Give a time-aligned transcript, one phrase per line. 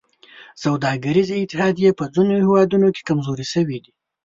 [0.63, 3.91] سوداګریزې اتحادیې په ځینو هېوادونو کې کمزورې شوي دي